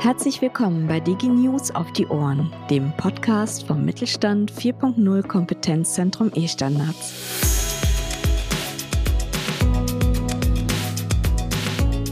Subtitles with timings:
[0.00, 7.14] Herzlich willkommen bei DigiNews auf die Ohren, dem Podcast vom Mittelstand 4.0 Kompetenzzentrum E-Standards.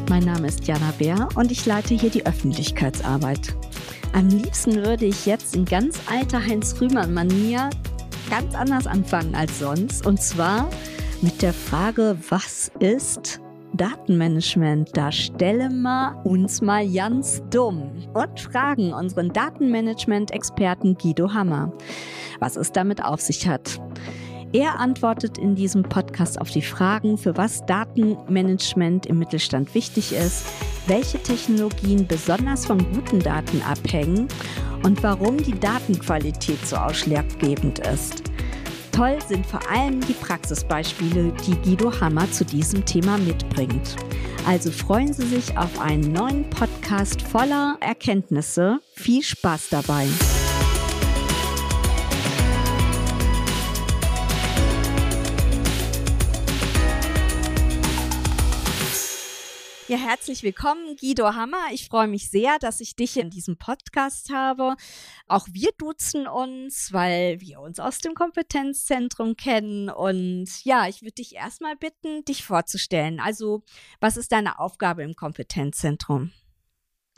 [0.09, 3.55] Mein Name ist Jana Bär und ich leite hier die Öffentlichkeitsarbeit.
[4.13, 7.71] Am liebsten würde ich jetzt in ganz alter Heinz-Rühmann-Manier
[8.31, 10.07] ganz anders anfangen als sonst.
[10.07, 10.69] Und zwar
[11.21, 13.41] mit der Frage, was ist
[13.75, 14.97] Datenmanagement.
[14.97, 21.73] Da stellen wir uns mal ganz dumm und fragen unseren Datenmanagement-Experten Guido Hammer,
[22.41, 23.81] was es damit auf sich hat.
[24.53, 30.47] Er antwortet in diesem Podcast auf die Fragen, für was Datenmanagement im Mittelstand wichtig ist,
[30.87, 34.27] welche Technologien besonders von guten Daten abhängen
[34.85, 38.28] und warum die Datenqualität so ausschlaggebend ist.
[38.99, 43.95] Toll sind vor allem die Praxisbeispiele, die Guido Hammer zu diesem Thema mitbringt.
[44.45, 48.81] Also freuen Sie sich auf einen neuen Podcast voller Erkenntnisse.
[48.97, 50.09] Viel Spaß dabei!
[59.89, 61.73] Ja, herzlich willkommen, Guido Hammer.
[61.73, 64.77] Ich freue mich sehr, dass ich dich in diesem Podcast habe.
[65.29, 69.89] Auch wir duzen uns, weil wir uns aus dem Kompetenzzentrum kennen.
[69.89, 73.19] Und ja, ich würde dich erstmal bitten, dich vorzustellen.
[73.19, 73.63] Also,
[73.99, 76.33] was ist deine Aufgabe im Kompetenzzentrum?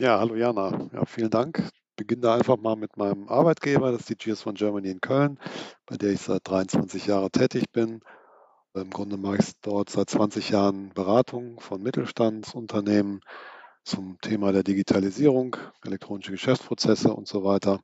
[0.00, 0.88] Ja, hallo Jana.
[0.92, 1.58] Ja, vielen Dank.
[1.58, 5.00] Ich beginne da einfach mal mit meinem Arbeitgeber, das ist die GS von Germany in
[5.00, 5.40] Köln,
[5.86, 8.00] bei der ich seit 23 Jahren tätig bin
[8.74, 13.20] im Grunde mache ich dort seit 20 Jahren Beratung von Mittelstandsunternehmen
[13.84, 17.80] zum Thema der Digitalisierung, elektronische Geschäftsprozesse und so weiter.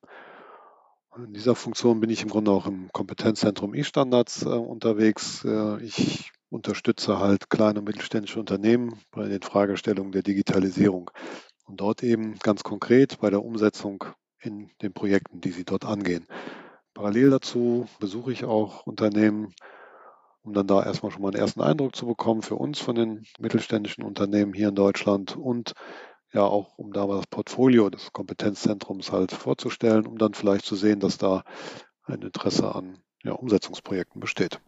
[1.17, 5.45] In dieser Funktion bin ich im Grunde auch im Kompetenzzentrum E-Standards äh, unterwegs.
[5.45, 11.11] Äh, ich unterstütze halt kleine und mittelständische Unternehmen bei den Fragestellungen der Digitalisierung
[11.65, 14.05] und dort eben ganz konkret bei der Umsetzung
[14.41, 16.27] in den Projekten, die sie dort angehen.
[16.95, 19.55] Parallel dazu besuche ich auch Unternehmen,
[20.47, 23.27] um dann da erstmal schon mal einen ersten Eindruck zu bekommen für uns von den
[23.41, 25.75] mittelständischen Unternehmen hier in Deutschland und
[26.33, 30.77] ja auch, um da mal das Portfolio des Kompetenzzentrums halt vorzustellen, um dann vielleicht zu
[30.77, 31.43] sehen, dass da
[32.05, 34.61] ein Interesse an ja, Umsetzungsprojekten besteht.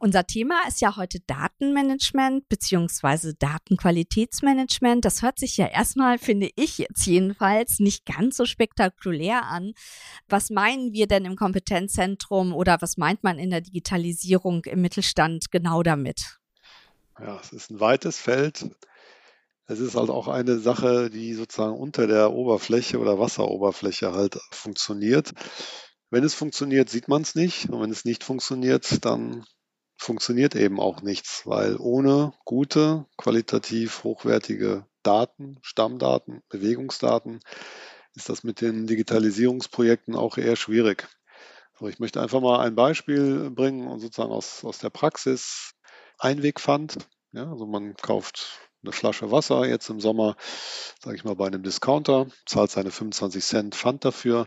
[0.00, 5.04] Unser Thema ist ja heute Datenmanagement beziehungsweise Datenqualitätsmanagement.
[5.04, 9.72] Das hört sich ja erstmal, finde ich jetzt jedenfalls, nicht ganz so spektakulär an.
[10.28, 15.50] Was meinen wir denn im Kompetenzzentrum oder was meint man in der Digitalisierung im Mittelstand
[15.50, 16.38] genau damit?
[17.18, 18.70] Ja, es ist ein weites Feld.
[19.66, 25.32] Es ist halt auch eine Sache, die sozusagen unter der Oberfläche oder Wasseroberfläche halt funktioniert.
[26.08, 27.68] Wenn es funktioniert, sieht man es nicht.
[27.68, 29.44] Und wenn es nicht funktioniert, dann
[29.98, 37.40] funktioniert eben auch nichts, weil ohne gute, qualitativ hochwertige Daten, Stammdaten, Bewegungsdaten,
[38.14, 41.08] ist das mit den Digitalisierungsprojekten auch eher schwierig.
[41.78, 45.74] So, ich möchte einfach mal ein Beispiel bringen und sozusagen aus, aus der Praxis
[46.18, 46.98] Einwegpfand.
[47.32, 50.36] Ja, also man kauft eine Flasche Wasser jetzt im Sommer,
[51.00, 54.46] sage ich mal, bei einem Discounter, zahlt seine 25 Cent Pfand dafür,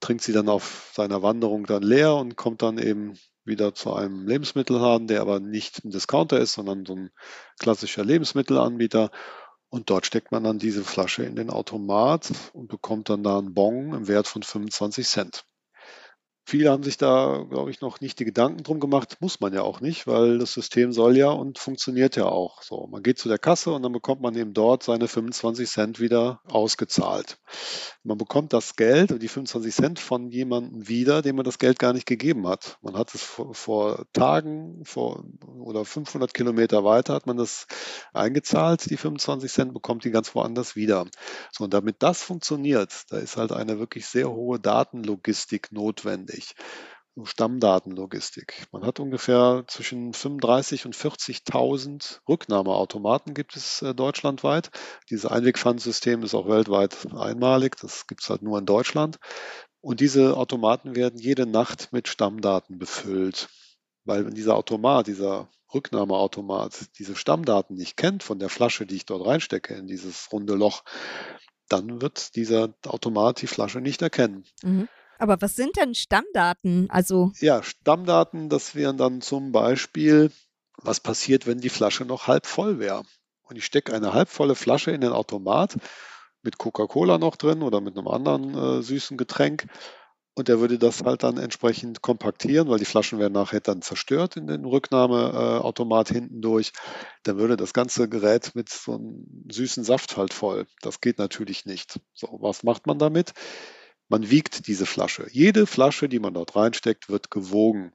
[0.00, 3.18] trinkt sie dann auf seiner Wanderung dann leer und kommt dann eben
[3.48, 7.10] wieder zu einem Lebensmittelladen, der aber nicht ein Discounter ist, sondern so ein
[7.58, 9.10] klassischer Lebensmittelanbieter.
[9.70, 13.54] Und dort steckt man dann diese Flasche in den Automat und bekommt dann da einen
[13.54, 15.44] Bon im Wert von 25 Cent.
[16.50, 19.18] Viele haben sich da, glaube ich, noch nicht die Gedanken drum gemacht.
[19.20, 22.62] Muss man ja auch nicht, weil das System soll ja und funktioniert ja auch.
[22.62, 26.00] So, man geht zu der Kasse und dann bekommt man eben dort seine 25 Cent
[26.00, 27.36] wieder ausgezahlt.
[28.02, 31.92] Man bekommt das Geld, die 25 Cent von jemandem wieder, dem man das Geld gar
[31.92, 32.78] nicht gegeben hat.
[32.80, 35.24] Man hat es vor, vor Tagen vor,
[35.60, 37.66] oder 500 Kilometer weiter hat man das
[38.14, 41.04] eingezahlt, die 25 Cent, bekommt die ganz woanders wieder.
[41.52, 46.54] So, und damit das funktioniert, da ist halt eine wirklich sehr hohe Datenlogistik notwendig wichtig.
[47.24, 48.68] Stammdatenlogistik.
[48.70, 54.70] Man hat ungefähr zwischen 35 und 40.000 Rücknahmeautomaten gibt es äh, deutschlandweit.
[55.10, 57.76] Dieses Einwegpfandsystem ist auch weltweit einmalig.
[57.80, 59.18] Das gibt es halt nur in Deutschland.
[59.80, 63.48] Und diese Automaten werden jede Nacht mit Stammdaten befüllt.
[64.04, 69.06] Weil wenn dieser Automat, dieser Rücknahmeautomat, diese Stammdaten nicht kennt von der Flasche, die ich
[69.06, 70.84] dort reinstecke in dieses runde Loch,
[71.68, 74.44] dann wird dieser Automat die Flasche nicht erkennen.
[74.62, 74.88] Mhm.
[75.18, 76.88] Aber was sind denn Stammdaten?
[76.90, 80.30] Also ja, Stammdaten, das wären dann zum Beispiel,
[80.78, 83.02] was passiert, wenn die Flasche noch halb voll wäre.
[83.42, 85.76] Und ich stecke eine halbvolle Flasche in den Automat
[86.42, 89.66] mit Coca-Cola noch drin oder mit einem anderen äh, süßen Getränk.
[90.36, 94.36] und der würde das halt dann entsprechend kompaktieren, weil die Flaschen werden nachher dann zerstört
[94.36, 96.72] in den Rücknahmeautomat hinten durch.
[97.24, 100.66] Dann würde das ganze Gerät mit so einem süßen Saft halt voll.
[100.80, 102.00] Das geht natürlich nicht.
[102.14, 103.34] So, was macht man damit?
[104.08, 105.26] Man wiegt diese Flasche.
[105.30, 107.92] Jede Flasche, die man dort reinsteckt, wird gewogen.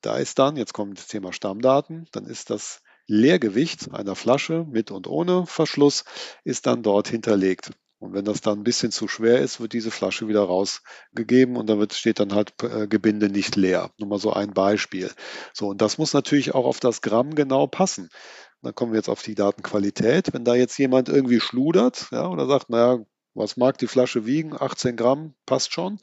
[0.00, 4.90] Da ist dann, jetzt kommt das Thema Stammdaten, dann ist das Leergewicht einer Flasche mit
[4.90, 6.04] und ohne Verschluss
[6.44, 7.70] ist dann dort hinterlegt.
[8.00, 11.68] Und wenn das dann ein bisschen zu schwer ist, wird diese Flasche wieder rausgegeben und
[11.68, 13.90] dann steht dann halt äh, Gebinde nicht leer.
[13.98, 15.10] Nur mal so ein Beispiel.
[15.52, 18.08] So, und das muss natürlich auch auf das Gramm genau passen.
[18.62, 20.32] Dann kommen wir jetzt auf die Datenqualität.
[20.32, 23.04] Wenn da jetzt jemand irgendwie schludert, ja, oder sagt, naja,
[23.38, 24.54] was mag die Flasche wiegen?
[24.58, 25.98] 18 Gramm, passt schon.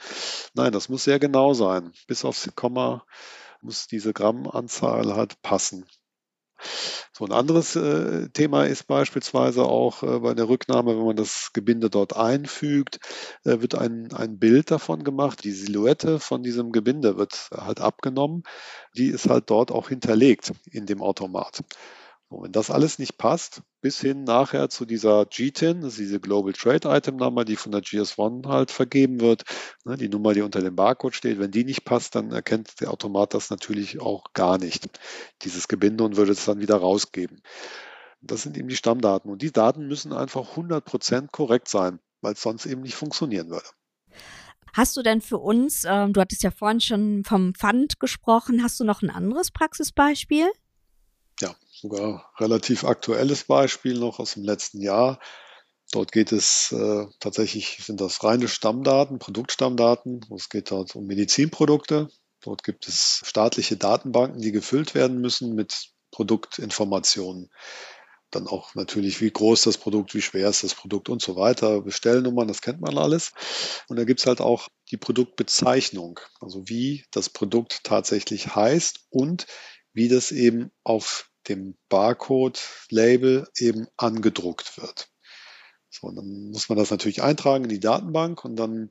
[0.53, 1.91] Nein, das muss sehr genau sein.
[2.07, 3.05] Bis aufs Komma
[3.61, 5.85] muss diese Grammanzahl halt passen.
[7.11, 11.51] So ein anderes äh, Thema ist beispielsweise auch äh, bei der Rücknahme, wenn man das
[11.53, 12.99] Gebinde dort einfügt,
[13.43, 15.43] äh, wird ein, ein Bild davon gemacht.
[15.43, 18.43] Die Silhouette von diesem Gebinde wird halt abgenommen.
[18.95, 21.63] Die ist halt dort auch hinterlegt in dem Automat.
[22.29, 26.19] Und wenn das alles nicht passt, bis hin nachher zu dieser GTIN, das ist diese
[26.19, 29.43] Global Trade Item Nummer, die von der GS1 halt vergeben wird,
[29.83, 32.91] ne, die Nummer, die unter dem Barcode steht, wenn die nicht passt, dann erkennt der
[32.91, 34.99] Automat das natürlich auch gar nicht,
[35.43, 37.41] dieses Gebinde und würde es dann wieder rausgeben.
[38.21, 42.41] Das sind eben die Stammdaten und die Daten müssen einfach 100% korrekt sein, weil es
[42.41, 43.67] sonst eben nicht funktionieren würde.
[44.73, 48.79] Hast du denn für uns, ähm, du hattest ja vorhin schon vom Pfand gesprochen, hast
[48.79, 50.49] du noch ein anderes Praxisbeispiel?
[51.41, 55.19] ja, sogar relativ aktuelles Beispiel noch aus dem letzten Jahr.
[55.91, 60.25] Dort geht es äh, tatsächlich, sind das reine Stammdaten, Produktstammdaten.
[60.35, 62.09] Es geht dort um Medizinprodukte.
[62.41, 67.51] Dort gibt es staatliche Datenbanken, die gefüllt werden müssen mit Produktinformationen.
[68.31, 71.81] Dann auch natürlich, wie groß das Produkt, wie schwer ist das Produkt und so weiter.
[71.81, 73.31] Bestellnummern, das kennt man alles.
[73.87, 79.45] Und da gibt es halt auch die Produktbezeichnung, also wie das Produkt tatsächlich heißt und
[79.93, 85.09] wie das eben auf dem Barcode-Label eben angedruckt wird.
[85.89, 88.89] So, dann muss man das natürlich eintragen in die Datenbank und dann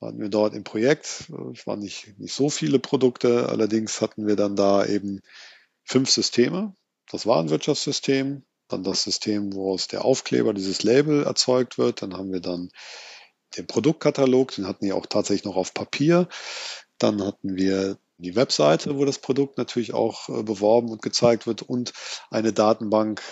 [0.00, 1.30] waren wir dort im Projekt.
[1.52, 5.20] Es waren nicht, nicht so viele Produkte, allerdings hatten wir dann da eben
[5.84, 6.74] fünf Systeme.
[7.10, 12.02] Das Warenwirtschaftssystem, dann das System, wo aus der Aufkleber dieses Label erzeugt wird.
[12.02, 12.70] Dann haben wir dann
[13.56, 16.28] den Produktkatalog, den hatten wir auch tatsächlich noch auf Papier.
[16.98, 21.62] Dann hatten wir die Webseite, wo das Produkt natürlich auch äh, beworben und gezeigt wird
[21.62, 21.92] und
[22.30, 23.22] eine Datenbank,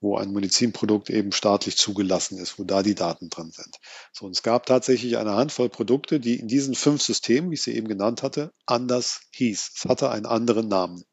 [0.00, 3.76] wo ein Medizinprodukt eben staatlich zugelassen ist, wo da die Daten drin sind.
[4.12, 7.62] So, und es gab tatsächlich eine Handvoll Produkte, die in diesen fünf Systemen, wie ich
[7.62, 9.72] sie eben genannt hatte, anders hieß.
[9.76, 11.04] Es hatte einen anderen Namen.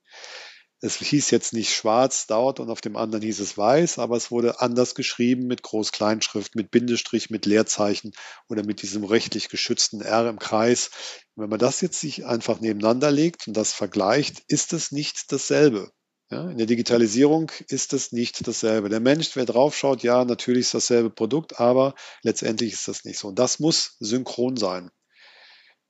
[0.79, 4.29] Es hieß jetzt nicht schwarz dort und auf dem anderen hieß es weiß, aber es
[4.29, 8.12] wurde anders geschrieben mit Groß-Kleinschrift, mit Bindestrich, mit Leerzeichen
[8.47, 10.91] oder mit diesem rechtlich geschützten R im Kreis.
[11.35, 15.91] wenn man das jetzt sich einfach nebeneinander legt und das vergleicht, ist es nicht dasselbe.
[16.29, 18.89] Ja, in der Digitalisierung ist es nicht dasselbe.
[18.89, 23.29] Der Mensch, wer draufschaut, ja, natürlich ist dasselbe Produkt, aber letztendlich ist das nicht so.
[23.29, 24.91] Und das muss synchron sein.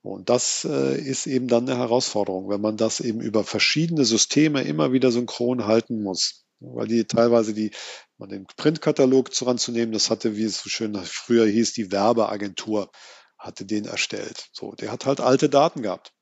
[0.02, 4.62] Und das äh, ist eben dann eine Herausforderung, wenn man das eben über verschiedene Systeme
[4.62, 6.44] immer wieder synchron halten muss.
[6.60, 7.72] Weil die teilweise die,
[8.16, 12.90] man den Printkatalog ranzunehmen, das hatte, wie es so schön früher hieß, die Werbeagentur
[13.38, 14.48] hatte den erstellt.
[14.52, 16.12] So, der hat halt alte Daten gehabt.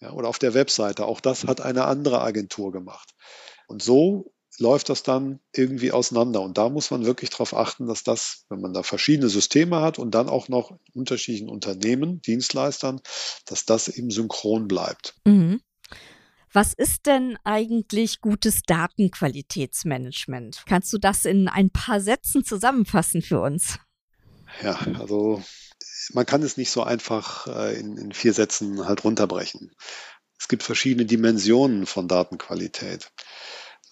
[0.00, 3.10] Ja, oder auf der Webseite, auch das hat eine andere Agentur gemacht.
[3.66, 6.40] Und so läuft das dann irgendwie auseinander.
[6.42, 9.98] Und da muss man wirklich darauf achten, dass das, wenn man da verschiedene Systeme hat
[9.98, 13.00] und dann auch noch unterschiedlichen Unternehmen, Dienstleistern,
[13.46, 15.14] dass das eben synchron bleibt.
[15.24, 15.60] Mhm.
[16.52, 20.64] Was ist denn eigentlich gutes Datenqualitätsmanagement?
[20.66, 23.78] Kannst du das in ein paar Sätzen zusammenfassen für uns?
[24.62, 25.42] Ja, also
[26.12, 29.72] man kann es nicht so einfach äh, in, in vier Sätzen halt runterbrechen.
[30.38, 33.10] Es gibt verschiedene Dimensionen von Datenqualität.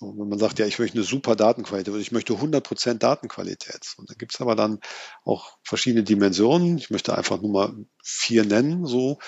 [0.00, 3.94] Und wenn man sagt, ja, ich möchte eine super Datenqualität, ich möchte 100% Datenqualität.
[3.98, 4.80] Und da gibt es aber dann
[5.24, 6.78] auch verschiedene Dimensionen.
[6.78, 8.86] Ich möchte einfach nur mal vier nennen.
[8.86, 9.18] So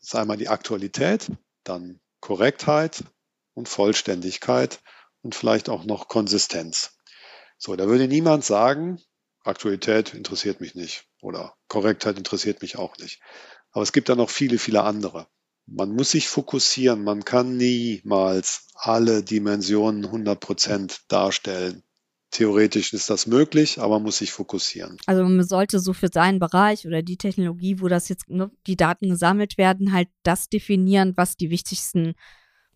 [0.00, 1.30] das ist einmal die Aktualität,
[1.64, 3.04] dann Korrektheit
[3.54, 4.80] und Vollständigkeit
[5.22, 6.96] und vielleicht auch noch Konsistenz.
[7.58, 9.02] So, da würde niemand sagen,
[9.42, 13.20] Aktualität interessiert mich nicht oder Korrektheit interessiert mich auch nicht.
[13.72, 15.28] Aber es gibt da noch viele, viele andere
[15.70, 17.04] man muss sich fokussieren.
[17.04, 21.82] Man kann niemals alle Dimensionen 100 Prozent darstellen.
[22.30, 24.98] Theoretisch ist das möglich, aber man muss sich fokussieren.
[25.06, 28.76] Also man sollte so für seinen Bereich oder die Technologie, wo das jetzt ne, die
[28.76, 32.14] Daten gesammelt werden, halt das definieren, was die wichtigsten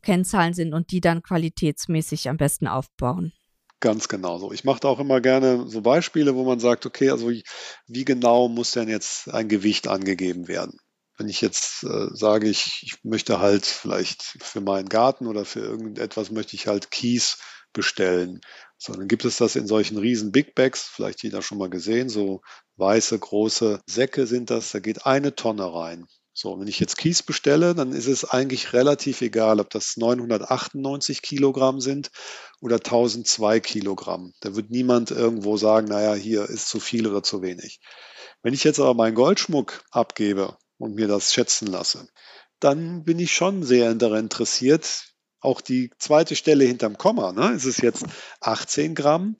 [0.00, 3.32] Kennzahlen sind und die dann qualitätsmäßig am besten aufbauen.
[3.80, 4.52] Ganz genau so.
[4.52, 8.48] Ich mache da auch immer gerne so Beispiele, wo man sagt, okay, also wie genau
[8.48, 10.78] muss denn jetzt ein Gewicht angegeben werden?
[11.18, 15.60] Wenn ich jetzt äh, sage, ich, ich möchte halt vielleicht für meinen Garten oder für
[15.60, 17.38] irgendetwas möchte ich halt Kies
[17.72, 18.40] bestellen.
[18.78, 22.08] So, dann gibt es das in solchen riesen Big Bags, vielleicht jeder schon mal gesehen,
[22.08, 22.42] so
[22.76, 26.06] weiße, große Säcke sind das, da geht eine Tonne rein.
[26.34, 31.20] So, wenn ich jetzt Kies bestelle, dann ist es eigentlich relativ egal, ob das 998
[31.20, 32.10] Kilogramm sind
[32.60, 34.32] oder 1002 Kilogramm.
[34.40, 37.80] Da wird niemand irgendwo sagen, naja, hier ist zu viel oder zu wenig.
[38.42, 42.08] Wenn ich jetzt aber meinen Goldschmuck abgebe und mir das schätzen lasse,
[42.58, 47.30] dann bin ich schon sehr daran interessiert, auch die zweite Stelle hinterm Komma.
[47.30, 47.52] Ne?
[47.52, 48.04] Ist es jetzt
[48.40, 49.36] 18 Gramm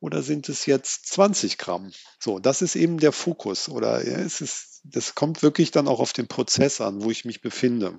[0.00, 1.92] oder sind es jetzt 20 Gramm?
[2.18, 3.68] So, das ist eben der Fokus.
[3.68, 7.24] Oder ja, es ist das kommt wirklich dann auch auf den Prozess an, wo ich
[7.24, 7.98] mich befinde.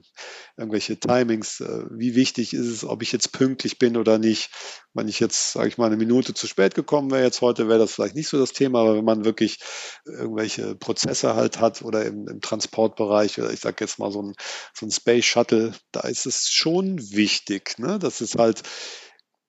[0.57, 4.51] Irgendwelche Timings, äh, wie wichtig ist es, ob ich jetzt pünktlich bin oder nicht.
[4.93, 7.79] Wenn ich jetzt, sage ich mal, eine Minute zu spät gekommen wäre jetzt heute, wäre
[7.79, 9.59] das vielleicht nicht so das Thema, aber wenn man wirklich
[10.05, 14.33] irgendwelche Prozesse halt hat oder im, im Transportbereich oder ich sage jetzt mal so ein,
[14.73, 17.99] so ein Space Shuttle, da ist es schon wichtig, ne?
[17.99, 18.63] dass es halt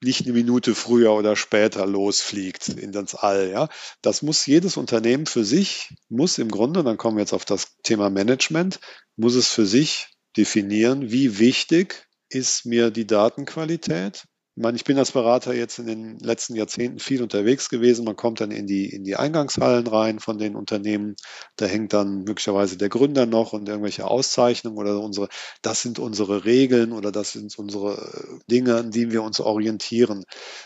[0.02, 3.50] nicht eine Minute früher oder später losfliegt in das All.
[3.50, 3.68] Ja,
[4.02, 7.76] das muss jedes Unternehmen für sich muss im Grunde, dann kommen wir jetzt auf das
[7.82, 8.80] Thema Management,
[9.16, 14.24] muss es für sich definieren, wie wichtig ist mir die Datenqualität
[14.60, 18.04] ich meine, ich bin als Berater jetzt in den letzten Jahrzehnten viel unterwegs gewesen.
[18.04, 21.16] Man kommt dann in die, in die Eingangshallen rein von den Unternehmen.
[21.56, 25.30] Da hängt dann möglicherweise der Gründer noch und irgendwelche Auszeichnungen oder unsere,
[25.62, 30.24] das sind unsere Regeln oder das sind unsere Dinge, an denen wir uns orientieren.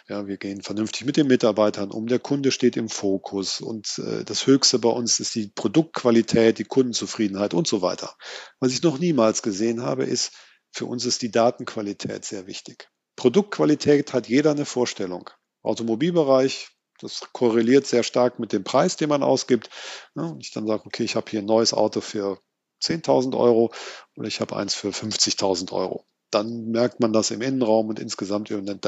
[0.09, 2.09] Ja, wir gehen vernünftig mit den Mitarbeitern um.
[2.09, 6.65] Der Kunde steht im Fokus und äh, das Höchste bei uns ist die Produktqualität, die
[6.65, 8.17] Kundenzufriedenheit und so weiter.
[8.59, 10.33] Was ich noch niemals gesehen habe, ist,
[10.73, 12.89] für uns ist die Datenqualität sehr wichtig.
[13.17, 15.31] Produktqualität hat jeder eine Vorstellung.
[15.63, 16.69] Automobilbereich,
[17.01, 19.71] das korreliert sehr stark mit dem Preis, den man ausgibt.
[20.15, 22.41] Und ich dann sage, okay, ich habe hier ein neues Auto für
[22.83, 23.73] 10.000 Euro
[24.17, 26.07] oder ich habe eins für 50.000 Euro.
[26.31, 28.81] Dann merkt man das im Innenraum und insgesamt in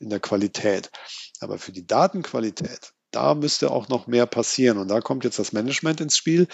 [0.00, 0.90] der Qualität.
[1.40, 4.78] Aber für die Datenqualität, da müsste auch noch mehr passieren.
[4.78, 6.48] Und da kommt jetzt das Management ins Spiel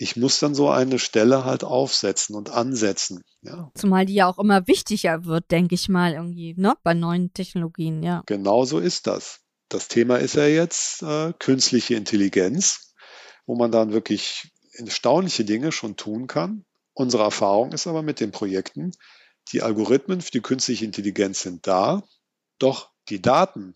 [0.00, 3.22] ich muss dann so eine Stelle halt aufsetzen und ansetzen.
[3.42, 3.70] Ja.
[3.74, 8.02] Zumal die ja auch immer wichtiger wird, denke ich mal, irgendwie, ne, bei neuen Technologien,
[8.02, 8.22] ja.
[8.24, 9.40] Genau so ist das.
[9.68, 12.94] Das Thema ist ja jetzt äh, künstliche Intelligenz,
[13.44, 16.64] wo man dann wirklich erstaunliche Dinge schon tun kann.
[16.94, 18.92] Unsere Erfahrung ist aber mit den Projekten,
[19.52, 22.02] die Algorithmen für die künstliche Intelligenz sind da,
[22.58, 23.74] doch die Daten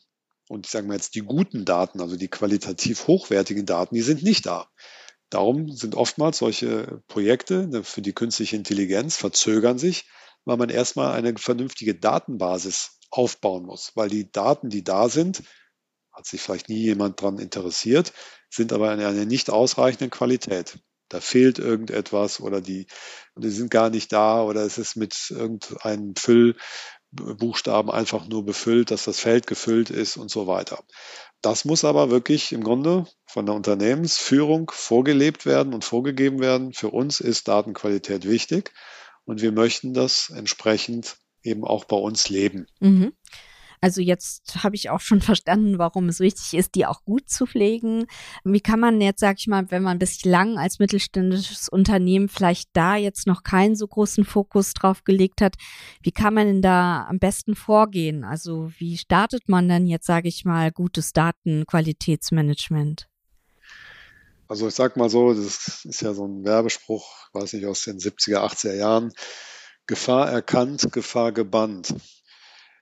[0.48, 4.22] und ich sage mal jetzt die guten Daten, also die qualitativ hochwertigen Daten, die sind
[4.22, 4.70] nicht da.
[5.34, 10.04] Darum sind oftmals solche Projekte ne, für die künstliche Intelligenz verzögern sich,
[10.44, 15.42] weil man erstmal eine vernünftige Datenbasis aufbauen muss, weil die Daten, die da sind,
[16.12, 18.12] hat sich vielleicht nie jemand daran interessiert,
[18.48, 20.78] sind aber in einer nicht ausreichenden Qualität.
[21.08, 22.86] Da fehlt irgendetwas oder die,
[23.36, 26.14] die sind gar nicht da oder es ist mit irgendeinem
[27.16, 30.82] Füllbuchstaben einfach nur befüllt, dass das Feld gefüllt ist und so weiter.
[31.42, 36.72] Das muss aber wirklich im Grunde von der Unternehmensführung vorgelebt werden und vorgegeben werden.
[36.72, 38.72] Für uns ist Datenqualität wichtig
[39.24, 42.66] und wir möchten das entsprechend eben auch bei uns leben.
[42.80, 43.12] Mhm.
[43.84, 47.44] Also jetzt habe ich auch schon verstanden, warum es wichtig ist, die auch gut zu
[47.44, 48.06] pflegen.
[48.42, 52.96] Wie kann man jetzt, sag ich mal, wenn man bislang als mittelständisches Unternehmen vielleicht da
[52.96, 55.56] jetzt noch keinen so großen Fokus drauf gelegt hat,
[56.00, 58.24] wie kann man denn da am besten vorgehen?
[58.24, 63.10] Also wie startet man denn jetzt, sage ich mal, gutes Datenqualitätsmanagement?
[64.48, 67.98] Also ich sag mal so, das ist ja so ein Werbespruch, weiß nicht, aus den
[67.98, 69.12] 70er, 80er Jahren.
[69.86, 71.94] Gefahr erkannt, Gefahr gebannt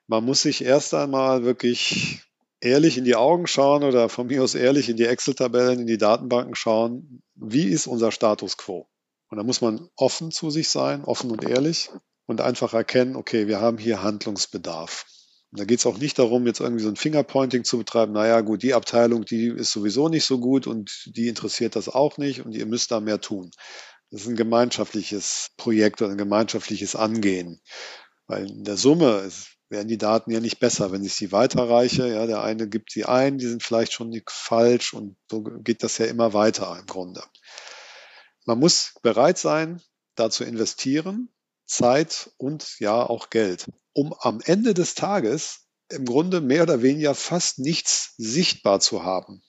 [0.06, 2.22] man muss sich erst einmal wirklich
[2.60, 5.98] ehrlich in die Augen schauen oder von mir aus ehrlich in die Excel-Tabellen, in die
[5.98, 8.86] Datenbanken schauen, wie ist unser Status quo?
[9.28, 11.90] Und da muss man offen zu sich sein, offen und ehrlich
[12.26, 15.06] und einfach erkennen, okay, wir haben hier Handlungsbedarf.
[15.50, 18.40] Und da geht es auch nicht darum, jetzt irgendwie so ein Fingerpointing zu betreiben, naja
[18.40, 22.44] gut, die Abteilung, die ist sowieso nicht so gut und die interessiert das auch nicht
[22.44, 23.50] und ihr müsst da mehr tun.
[24.10, 27.60] Das ist ein gemeinschaftliches Projekt oder ein gemeinschaftliches Angehen.
[28.26, 32.06] Weil in der Summe ist, werden die Daten ja nicht besser, wenn ich sie weiterreiche.
[32.06, 35.98] Ja, der eine gibt sie ein, die sind vielleicht schon falsch und so geht das
[35.98, 37.24] ja immer weiter im Grunde.
[38.44, 39.80] Man muss bereit sein,
[40.14, 41.30] da zu investieren,
[41.66, 47.14] Zeit und ja auch Geld, um am Ende des Tages im Grunde mehr oder weniger
[47.14, 49.42] fast nichts sichtbar zu haben.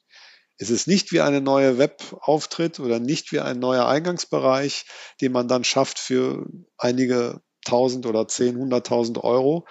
[0.58, 4.86] Es ist nicht wie eine neue Webauftritt oder nicht wie ein neuer Eingangsbereich,
[5.20, 6.46] den man dann schafft für
[6.78, 9.66] einige tausend oder zehn, hunderttausend Euro,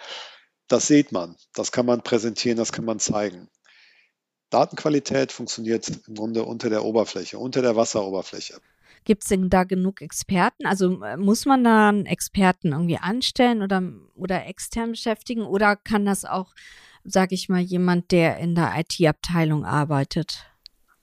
[0.73, 3.49] das sieht man, das kann man präsentieren, das kann man zeigen.
[4.49, 8.59] Datenqualität funktioniert im Grunde unter der Oberfläche, unter der Wasseroberfläche.
[9.05, 10.65] Gibt es denn da genug Experten?
[10.65, 13.83] Also äh, muss man da einen Experten irgendwie anstellen oder,
[14.15, 16.55] oder extern beschäftigen oder kann das auch,
[17.05, 20.47] sage ich mal, jemand, der in der IT-Abteilung arbeitet?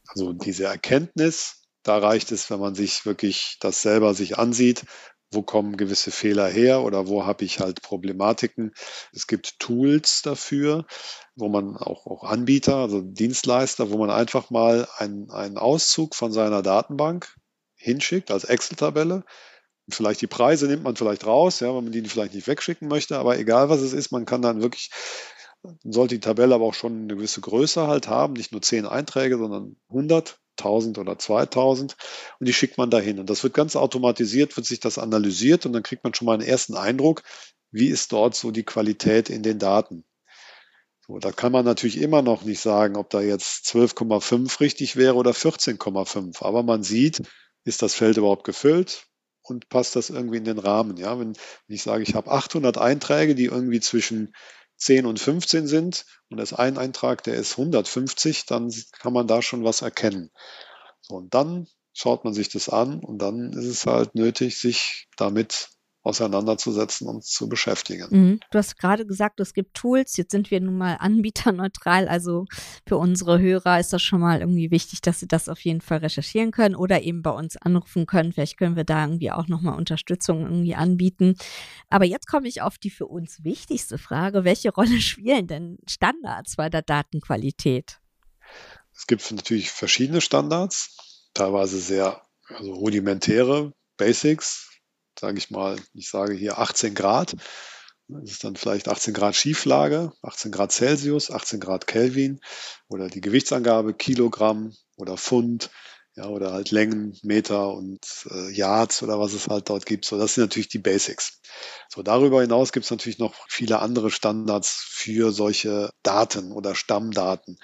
[0.08, 4.86] Also diese Erkenntnis, da reicht es, wenn man sich wirklich das selber sich ansieht,
[5.32, 8.74] wo kommen gewisse Fehler her oder wo habe ich halt Problematiken.
[9.14, 10.86] Es gibt Tools dafür,
[11.36, 16.32] wo man auch, auch Anbieter, also Dienstleister, wo man einfach mal einen, einen Auszug von
[16.32, 17.36] seiner Datenbank
[17.76, 19.24] hinschickt als Excel-Tabelle.
[19.90, 23.18] Vielleicht die Preise nimmt man vielleicht raus, ja, wenn man die vielleicht nicht wegschicken möchte,
[23.18, 24.92] aber egal was es ist, man kann dann wirklich,
[25.84, 29.38] sollte die Tabelle aber auch schon eine gewisse Größe halt haben, nicht nur zehn Einträge,
[29.38, 31.96] sondern 100 1000 oder 2000
[32.40, 33.20] und die schickt man dahin.
[33.20, 36.34] Und das wird ganz automatisiert, wird sich das analysiert und dann kriegt man schon mal
[36.34, 37.24] einen ersten Eindruck,
[37.72, 40.04] wie ist dort so die Qualität in den Daten.
[41.08, 45.16] So, da kann man natürlich immer noch nicht sagen, ob da jetzt 12,5 richtig wäre
[45.16, 46.44] oder 14,5.
[46.44, 47.22] Aber man sieht,
[47.64, 49.08] ist das Feld überhaupt gefüllt
[49.42, 50.98] und passt das irgendwie in den Rahmen.
[50.98, 54.34] Ja, wenn, wenn ich sage, ich habe 800 Einträge, die irgendwie zwischen
[54.80, 59.42] 10 und 15 sind und es ein Eintrag, der ist 150, dann kann man da
[59.42, 60.32] schon was erkennen.
[61.02, 65.08] So, und dann schaut man sich das an und dann ist es halt nötig, sich
[65.18, 65.70] damit
[66.10, 68.08] auseinanderzusetzen und zu beschäftigen.
[68.10, 68.40] Mhm.
[68.52, 70.18] Du hast gerade gesagt, es gibt Tools.
[70.18, 72.08] Jetzt sind wir nun mal anbieterneutral.
[72.08, 72.46] Also
[72.88, 76.00] für unsere Hörer ist das schon mal irgendwie wichtig, dass sie das auf jeden Fall
[76.00, 78.34] recherchieren können oder eben bei uns anrufen können.
[78.34, 81.36] Vielleicht können wir da irgendwie auch nochmal Unterstützung irgendwie anbieten.
[81.90, 84.44] Aber jetzt komme ich auf die für uns wichtigste Frage.
[84.44, 88.00] Welche Rolle spielen denn Standards bei der Datenqualität?
[88.96, 94.69] Es gibt natürlich verschiedene Standards, teilweise sehr also rudimentäre Basics,
[95.20, 97.36] sage ich mal, ich sage hier 18 Grad.
[98.08, 102.40] Das ist dann vielleicht 18 Grad Schieflage, 18 Grad Celsius, 18 Grad Kelvin
[102.88, 105.70] oder die Gewichtsangabe Kilogramm oder Pfund,
[106.16, 108.00] ja, oder halt Längen, Meter und
[108.32, 110.06] äh, Yards oder was es halt dort gibt.
[110.06, 111.40] So, das sind natürlich die Basics.
[111.88, 117.58] So, darüber hinaus gibt es natürlich noch viele andere Standards für solche Daten oder Stammdaten.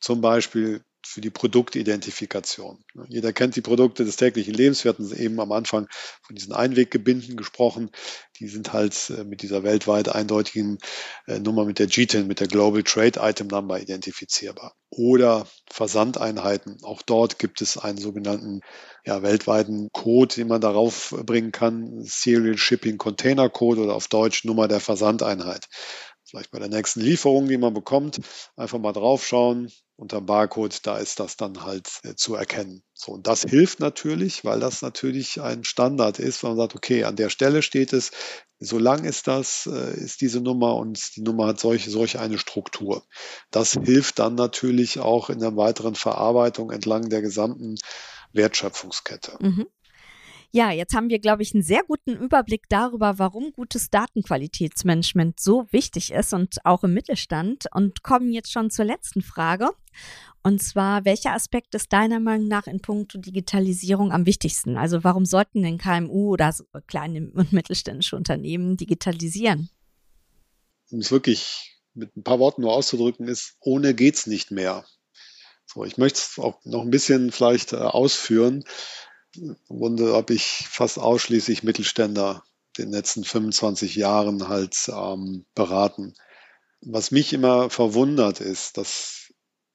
[0.00, 2.84] Zum Beispiel für die Produktidentifikation.
[3.08, 4.84] Jeder kennt die Produkte des täglichen Lebens.
[4.84, 5.86] Wir hatten eben am Anfang
[6.22, 7.90] von diesen Einweggebinden gesprochen.
[8.40, 10.78] Die sind halt äh, mit dieser weltweit eindeutigen
[11.26, 14.74] äh, Nummer mit der GTIN, mit der Global Trade Item Number identifizierbar.
[14.90, 16.78] Oder Versandeinheiten.
[16.82, 18.60] Auch dort gibt es einen sogenannten
[19.04, 22.02] ja, weltweiten Code, den man darauf bringen kann.
[22.02, 25.68] Serial Shipping Container Code oder auf Deutsch Nummer der Versandeinheit
[26.26, 28.20] vielleicht bei der nächsten Lieferung, die man bekommt,
[28.56, 29.70] einfach mal draufschauen.
[29.96, 32.82] Unter Barcode, da ist das dann halt äh, zu erkennen.
[32.94, 37.04] So, und das hilft natürlich, weil das natürlich ein Standard ist, wenn man sagt, okay,
[37.04, 38.10] an der Stelle steht es,
[38.58, 42.38] so lang ist das, äh, ist diese Nummer und die Nummer hat solche, solche eine
[42.38, 43.04] Struktur.
[43.50, 47.76] Das hilft dann natürlich auch in der weiteren Verarbeitung entlang der gesamten
[48.32, 49.38] Wertschöpfungskette.
[49.40, 49.66] Mhm.
[50.56, 55.66] Ja, jetzt haben wir, glaube ich, einen sehr guten Überblick darüber, warum gutes Datenqualitätsmanagement so
[55.72, 59.70] wichtig ist und auch im Mittelstand und kommen jetzt schon zur letzten Frage.
[60.44, 64.76] Und zwar, welcher Aspekt ist deiner Meinung nach in puncto Digitalisierung am wichtigsten?
[64.76, 66.54] Also warum sollten denn KMU oder
[66.86, 69.70] kleine und mittelständische Unternehmen digitalisieren?
[70.88, 74.86] Um es wirklich mit ein paar Worten nur auszudrücken, ist, ohne geht's nicht mehr.
[75.66, 78.62] So, ich möchte es auch noch ein bisschen vielleicht äh, ausführen.
[79.36, 82.44] Im Grunde habe ich fast ausschließlich Mittelständler
[82.76, 86.14] in den letzten 25 Jahren halt ähm, beraten.
[86.80, 89.24] Was mich immer verwundert ist, dass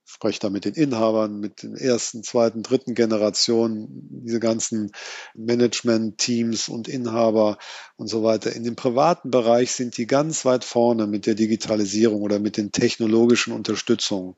[0.10, 3.88] ich spreche da mit den Inhabern, mit den ersten, zweiten, dritten Generationen,
[4.26, 4.92] diese ganzen
[5.36, 7.58] Management-Teams und Inhaber
[7.96, 8.54] und so weiter.
[8.54, 12.72] In dem privaten Bereich sind die ganz weit vorne mit der Digitalisierung oder mit den
[12.72, 14.36] technologischen Unterstützungen.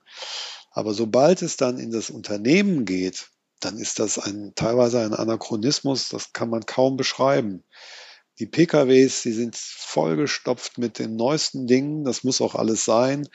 [0.71, 3.29] Aber sobald es dann in das Unternehmen geht,
[3.65, 7.63] dann ist das ein, teilweise ein Anachronismus, das kann man kaum beschreiben.
[8.39, 13.27] Die PKWs, die sind vollgestopft mit den neuesten Dingen, das muss auch alles sein.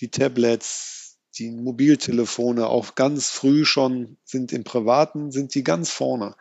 [0.00, 6.36] Die Tablets, die Mobiltelefone, auch ganz früh schon sind im Privaten, sind die ganz vorne.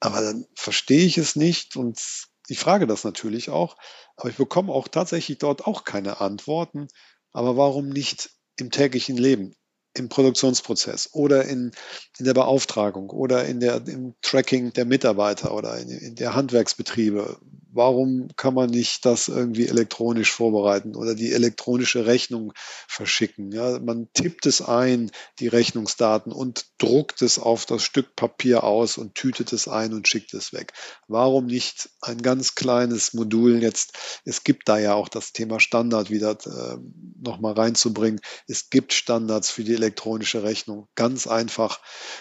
[0.00, 2.00] Aber dann verstehe ich es nicht und
[2.48, 3.76] ich frage das natürlich auch,
[4.16, 6.88] aber ich bekomme auch tatsächlich dort auch keine Antworten.
[7.32, 9.54] Aber warum nicht im täglichen Leben?
[9.94, 11.72] Im Produktionsprozess oder in,
[12.18, 17.38] in der Beauftragung oder in der, im Tracking der Mitarbeiter oder in, in der Handwerksbetriebe.
[17.74, 22.52] warum kann man nicht das irgendwie elektronisch vorbereiten oder die elektronische Rechnung
[22.86, 23.50] verschicken?
[23.50, 28.98] Ja, man tippt es ein, die Rechnungsdaten, und druckt es auf das Stück Papier aus
[28.98, 30.72] und tütet es ein und schickt es weg.
[31.08, 34.20] Warum nicht ein ganz kleines Modul jetzt?
[34.24, 36.76] Es gibt da ja auch das Thema Standard wieder äh,
[37.22, 38.20] nochmal reinzubringen.
[38.46, 40.88] Es gibt Standards für die elektronische Rechnung.
[40.94, 41.80] Ganz einfach.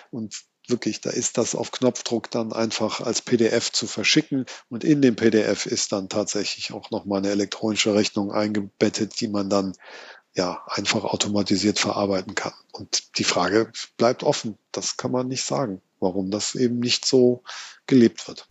[0.09, 5.01] Und wirklich, da ist das auf Knopfdruck dann einfach als PDF zu verschicken und in
[5.01, 9.73] dem PDF ist dann tatsächlich auch nochmal eine elektronische Rechnung eingebettet, die man dann
[10.33, 12.53] ja einfach automatisiert verarbeiten kann.
[12.71, 14.57] Und die Frage bleibt offen.
[14.71, 17.43] Das kann man nicht sagen, warum das eben nicht so
[17.85, 18.47] gelebt wird.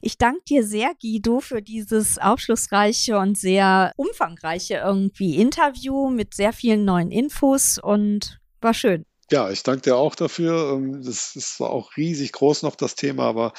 [0.00, 6.52] Ich danke dir sehr, Guido, für dieses aufschlussreiche und sehr umfangreiche irgendwie Interview mit sehr
[6.52, 9.04] vielen neuen Infos und war schön.
[9.30, 10.72] Ja, ich danke dir auch dafür.
[10.72, 13.52] Ähm, das ist auch riesig groß noch das Thema, aber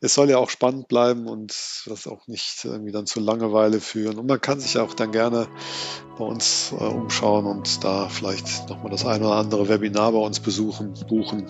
[0.00, 1.52] es soll ja auch spannend bleiben und
[1.86, 4.18] das auch nicht irgendwie dann zu Langeweile führen.
[4.18, 5.46] Und man kann sich auch dann gerne
[6.18, 10.40] bei uns äh, umschauen und da vielleicht nochmal das eine oder andere Webinar bei uns
[10.40, 11.46] besuchen, buchen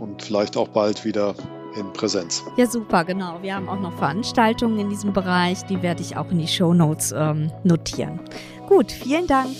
[0.00, 1.34] und vielleicht auch bald wieder
[1.76, 2.42] in Präsenz.
[2.56, 3.42] Ja, super, genau.
[3.42, 6.72] Wir haben auch noch Veranstaltungen in diesem Bereich, die werde ich auch in die Show
[6.72, 8.20] Notes ähm, notieren.
[8.68, 9.56] Gut, vielen Dank.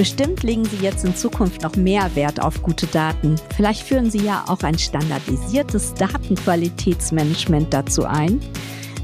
[0.00, 3.36] Bestimmt legen Sie jetzt in Zukunft noch mehr Wert auf gute Daten.
[3.54, 8.40] Vielleicht führen Sie ja auch ein standardisiertes Datenqualitätsmanagement dazu ein.